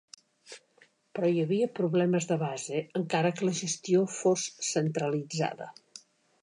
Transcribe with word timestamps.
Però 1.17 1.29
hi 1.33 1.43
havia 1.43 1.67
problemes 1.81 2.27
de 2.31 2.39
base, 2.45 2.81
encara 3.03 3.33
que 3.37 3.47
la 3.49 3.55
gestió 3.61 4.03
fos 4.19 4.47
centralitzada. 4.71 5.71